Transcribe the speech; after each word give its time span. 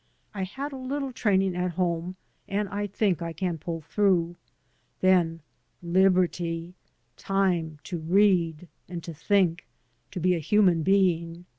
I 0.33 0.41
had 0.45 0.71
a 0.71 0.77
little 0.77 1.13
training 1.13 1.55
at 1.55 1.69
home, 1.73 2.15
and 2.47 2.67
I 2.69 2.87
think 2.87 3.21
I 3.21 3.33
can 3.33 3.59
pull 3.59 3.81
through. 3.81 4.35
Then 4.99 5.41
liberty! 5.83 6.73
Time 7.17 7.77
to 7.83 7.99
read 7.99 8.67
and 8.89 9.03
to 9.03 9.13
think— 9.13 9.67
^to 10.11 10.19
be 10.19 10.33
a 10.33 10.39
human 10.39 10.81
being. 10.81 11.45